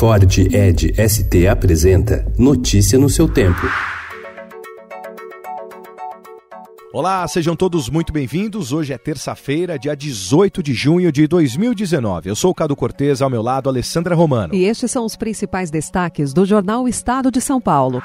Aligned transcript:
Ford 0.00 0.38
Ed 0.38 0.94
ST 0.96 1.46
apresenta 1.46 2.24
Notícia 2.38 2.98
no 2.98 3.10
seu 3.10 3.28
tempo. 3.28 3.60
Olá, 6.90 7.28
sejam 7.28 7.54
todos 7.54 7.90
muito 7.90 8.10
bem-vindos. 8.10 8.72
Hoje 8.72 8.94
é 8.94 8.96
terça-feira, 8.96 9.78
dia 9.78 9.94
18 9.94 10.62
de 10.62 10.72
junho 10.72 11.12
de 11.12 11.26
2019. 11.26 12.30
Eu 12.30 12.34
sou 12.34 12.50
o 12.50 12.54
Cado 12.54 12.74
Cortez, 12.74 13.20
ao 13.20 13.28
meu 13.28 13.42
lado, 13.42 13.68
Alessandra 13.68 14.14
Romano. 14.14 14.54
E 14.54 14.64
estes 14.64 14.90
são 14.90 15.04
os 15.04 15.16
principais 15.16 15.70
destaques 15.70 16.32
do 16.32 16.46
jornal 16.46 16.88
Estado 16.88 17.30
de 17.30 17.42
São 17.42 17.60
Paulo. 17.60 18.02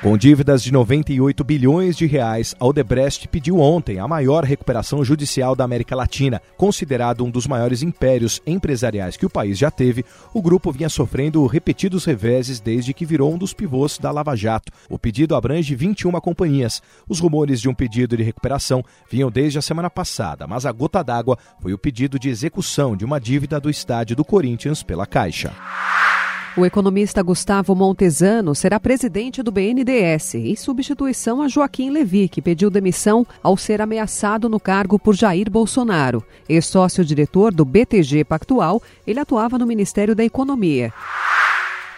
Com 0.00 0.16
dívidas 0.16 0.62
de 0.62 0.72
98 0.72 1.42
bilhões 1.42 1.96
de 1.96 2.06
reais, 2.06 2.54
a 2.60 2.64
Odebrecht 2.64 3.26
pediu 3.26 3.58
ontem 3.58 3.98
a 3.98 4.06
maior 4.06 4.44
recuperação 4.44 5.04
judicial 5.04 5.56
da 5.56 5.64
América 5.64 5.96
Latina. 5.96 6.40
Considerado 6.56 7.24
um 7.24 7.30
dos 7.30 7.48
maiores 7.48 7.82
impérios 7.82 8.40
empresariais 8.46 9.16
que 9.16 9.26
o 9.26 9.30
país 9.30 9.58
já 9.58 9.72
teve, 9.72 10.04
o 10.32 10.40
grupo 10.40 10.70
vinha 10.70 10.88
sofrendo 10.88 11.44
repetidos 11.46 12.04
reveses 12.04 12.60
desde 12.60 12.94
que 12.94 13.04
virou 13.04 13.34
um 13.34 13.36
dos 13.36 13.52
pivôs 13.52 13.98
da 13.98 14.12
Lava 14.12 14.36
Jato. 14.36 14.72
O 14.88 15.00
pedido 15.00 15.34
abrange 15.34 15.74
21 15.74 16.12
companhias. 16.20 16.80
Os 17.08 17.18
rumores 17.18 17.60
de 17.60 17.68
um 17.68 17.74
pedido 17.74 18.16
de 18.16 18.22
recuperação 18.22 18.84
vinham 19.10 19.32
desde 19.32 19.58
a 19.58 19.62
semana 19.62 19.90
passada, 19.90 20.46
mas 20.46 20.64
a 20.64 20.70
gota 20.70 21.02
d'água 21.02 21.36
foi 21.60 21.72
o 21.72 21.78
pedido 21.78 22.20
de 22.20 22.28
execução 22.28 22.96
de 22.96 23.04
uma 23.04 23.18
dívida 23.18 23.58
do 23.58 23.68
estádio 23.68 24.14
do 24.14 24.24
Corinthians 24.24 24.80
pela 24.80 25.06
Caixa. 25.06 25.52
O 26.58 26.66
economista 26.66 27.22
Gustavo 27.22 27.72
Montesano 27.72 28.52
será 28.52 28.80
presidente 28.80 29.44
do 29.44 29.52
BNDES, 29.52 30.34
em 30.34 30.56
substituição 30.56 31.40
a 31.40 31.46
Joaquim 31.46 31.88
Levi, 31.88 32.28
que 32.28 32.42
pediu 32.42 32.68
demissão 32.68 33.24
ao 33.40 33.56
ser 33.56 33.80
ameaçado 33.80 34.48
no 34.48 34.58
cargo 34.58 34.98
por 34.98 35.14
Jair 35.14 35.48
Bolsonaro. 35.48 36.20
Ex-sócio-diretor 36.48 37.54
do 37.54 37.64
BTG 37.64 38.24
Pactual, 38.24 38.82
ele 39.06 39.20
atuava 39.20 39.56
no 39.56 39.68
Ministério 39.68 40.16
da 40.16 40.24
Economia. 40.24 40.92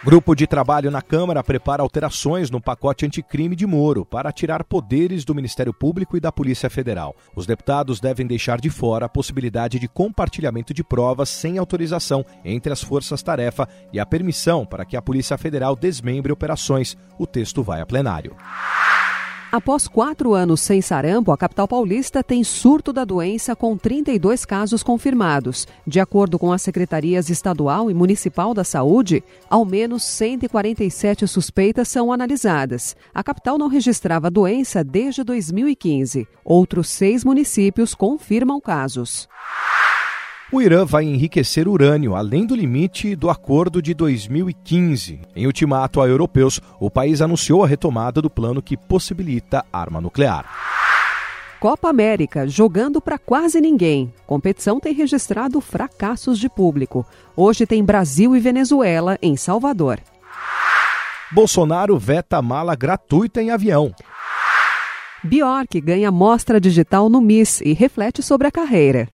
Grupo 0.03 0.33
de 0.33 0.47
trabalho 0.47 0.89
na 0.89 0.99
Câmara 0.99 1.43
prepara 1.43 1.83
alterações 1.83 2.49
no 2.49 2.59
pacote 2.59 3.05
anticrime 3.05 3.55
de 3.55 3.67
Moro 3.67 4.03
para 4.03 4.31
tirar 4.31 4.63
poderes 4.63 5.23
do 5.23 5.35
Ministério 5.35 5.71
Público 5.71 6.17
e 6.17 6.19
da 6.19 6.31
Polícia 6.31 6.71
Federal. 6.71 7.15
Os 7.35 7.45
deputados 7.45 7.99
devem 7.99 8.25
deixar 8.25 8.59
de 8.59 8.71
fora 8.71 9.05
a 9.05 9.09
possibilidade 9.09 9.77
de 9.77 9.87
compartilhamento 9.87 10.73
de 10.73 10.83
provas 10.83 11.29
sem 11.29 11.59
autorização 11.59 12.25
entre 12.43 12.73
as 12.73 12.81
forças-tarefa 12.81 13.69
e 13.93 13.99
a 13.99 14.05
permissão 14.05 14.65
para 14.65 14.85
que 14.85 14.97
a 14.97 15.01
Polícia 15.03 15.37
Federal 15.37 15.75
desmembre 15.75 16.31
operações. 16.31 16.97
O 17.19 17.27
texto 17.27 17.61
vai 17.61 17.79
a 17.79 17.85
plenário. 17.85 18.35
Após 19.51 19.85
quatro 19.85 20.33
anos 20.33 20.61
sem 20.61 20.81
sarampo, 20.81 21.29
a 21.29 21.37
capital 21.37 21.67
paulista 21.67 22.23
tem 22.23 22.41
surto 22.41 22.93
da 22.93 23.03
doença 23.03 23.53
com 23.53 23.75
32 23.75 24.45
casos 24.45 24.81
confirmados. 24.81 25.67
De 25.85 25.99
acordo 25.99 26.39
com 26.39 26.53
as 26.53 26.61
secretarias 26.61 27.29
estadual 27.29 27.91
e 27.91 27.93
municipal 27.93 28.53
da 28.53 28.63
saúde, 28.63 29.21
ao 29.49 29.65
menos 29.65 30.03
147 30.05 31.27
suspeitas 31.27 31.89
são 31.89 32.13
analisadas. 32.13 32.95
A 33.13 33.21
capital 33.21 33.57
não 33.57 33.67
registrava 33.67 34.27
a 34.27 34.29
doença 34.29 34.85
desde 34.85 35.21
2015. 35.21 36.25
Outros 36.45 36.87
seis 36.87 37.25
municípios 37.25 37.93
confirmam 37.93 38.61
casos. 38.61 39.27
O 40.53 40.61
Irã 40.61 40.83
vai 40.83 41.05
enriquecer 41.05 41.65
urânio 41.65 42.13
além 42.13 42.45
do 42.45 42.53
limite 42.53 43.15
do 43.15 43.29
acordo 43.29 43.81
de 43.81 43.93
2015. 43.93 45.21
Em 45.33 45.45
ultimato 45.45 46.01
a 46.01 46.07
europeus, 46.09 46.59
o 46.77 46.91
país 46.91 47.21
anunciou 47.21 47.63
a 47.63 47.67
retomada 47.67 48.21
do 48.21 48.29
plano 48.29 48.61
que 48.61 48.75
possibilita 48.75 49.63
arma 49.71 50.01
nuclear. 50.01 50.45
Copa 51.57 51.87
América, 51.89 52.45
jogando 52.49 52.99
para 52.99 53.17
quase 53.17 53.61
ninguém. 53.61 54.13
Competição 54.27 54.77
tem 54.77 54.93
registrado 54.93 55.61
fracassos 55.61 56.37
de 56.37 56.49
público. 56.49 57.05
Hoje 57.33 57.65
tem 57.65 57.81
Brasil 57.81 58.35
e 58.35 58.39
Venezuela 58.41 59.17
em 59.21 59.37
Salvador. 59.37 60.01
Bolsonaro 61.31 61.97
veta 61.97 62.41
mala 62.41 62.75
gratuita 62.75 63.41
em 63.41 63.51
avião. 63.51 63.95
Bjork 65.23 65.79
ganha 65.79 66.11
mostra 66.11 66.59
digital 66.59 67.09
no 67.09 67.21
Miss 67.21 67.61
e 67.61 67.71
reflete 67.71 68.21
sobre 68.21 68.47
a 68.47 68.51
carreira. 68.51 69.07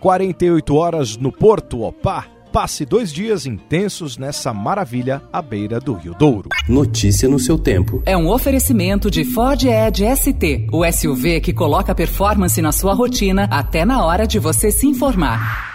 48 0.00 0.74
horas 0.74 1.16
no 1.16 1.30
Porto 1.30 1.82
Opá. 1.82 2.26
Passe 2.52 2.84
dois 2.84 3.12
dias 3.12 3.46
intensos 3.46 4.18
nessa 4.18 4.52
maravilha 4.52 5.22
à 5.32 5.40
beira 5.40 5.78
do 5.78 5.92
Rio 5.92 6.14
Douro. 6.14 6.48
Notícia 6.68 7.28
no 7.28 7.38
seu 7.38 7.56
tempo. 7.56 8.02
É 8.04 8.16
um 8.16 8.28
oferecimento 8.28 9.08
de 9.08 9.24
Ford 9.24 9.62
Edge 9.62 10.04
ST, 10.16 10.66
o 10.72 10.84
SUV 10.90 11.40
que 11.40 11.52
coloca 11.52 11.94
performance 11.94 12.60
na 12.60 12.72
sua 12.72 12.92
rotina 12.92 13.46
até 13.52 13.84
na 13.84 14.04
hora 14.04 14.26
de 14.26 14.40
você 14.40 14.72
se 14.72 14.88
informar. 14.88 15.69